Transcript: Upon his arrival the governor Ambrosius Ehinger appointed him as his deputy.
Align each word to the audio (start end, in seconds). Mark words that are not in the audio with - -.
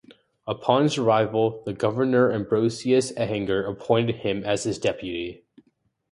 Upon 0.47 0.81
his 0.81 0.97
arrival 0.97 1.61
the 1.63 1.73
governor 1.73 2.31
Ambrosius 2.31 3.11
Ehinger 3.11 3.69
appointed 3.71 4.15
him 4.15 4.43
as 4.43 4.63
his 4.63 4.79
deputy. 4.79 5.45